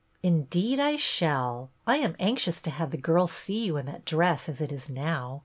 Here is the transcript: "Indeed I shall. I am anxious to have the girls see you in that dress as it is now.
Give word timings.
"Indeed 0.23 0.79
I 0.79 0.95
shall. 0.95 1.69
I 1.85 1.97
am 1.97 2.15
anxious 2.19 2.59
to 2.61 2.71
have 2.71 2.89
the 2.89 2.97
girls 2.97 3.33
see 3.33 3.63
you 3.63 3.77
in 3.77 3.85
that 3.85 4.03
dress 4.03 4.49
as 4.49 4.59
it 4.59 4.71
is 4.71 4.89
now. 4.89 5.39